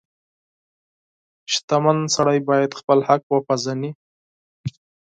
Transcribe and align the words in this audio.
•شتمن 1.53 1.97
سړی 2.15 2.39
باید 2.49 2.77
خپل 2.79 2.99
حق 3.07 3.23
وپیژني. 3.33 3.91